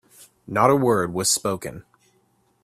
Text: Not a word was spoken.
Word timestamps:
Not 0.47 0.71
a 0.71 0.75
word 0.75 1.13
was 1.13 1.29
spoken. 1.29 1.85